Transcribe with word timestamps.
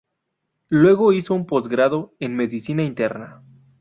Luego 0.69 1.13
hizo 1.13 1.35
un 1.35 1.45
post 1.45 1.67
grado 1.67 2.15
en 2.19 2.35
Medicina 2.35 2.81
Interna. 2.81 3.43